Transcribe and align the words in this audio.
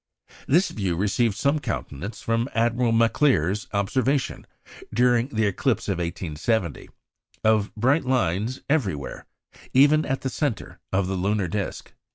This 0.47 0.71
view 0.71 0.95
received 0.95 1.35
some 1.37 1.59
countenance 1.59 2.23
from 2.23 2.49
Admiral 2.55 2.91
Maclear's 2.91 3.67
observation, 3.71 4.47
during 4.91 5.27
the 5.27 5.45
eclipse 5.45 5.87
of 5.87 5.99
1870, 5.99 6.89
of 7.43 7.71
bright 7.75 8.03
lines 8.05 8.61
"everywhere" 8.67 9.27
even 9.75 10.03
at 10.07 10.21
the 10.21 10.29
centre 10.31 10.79
of 10.91 11.05
the 11.05 11.13
lunar 11.13 11.47
disc. 11.47 11.93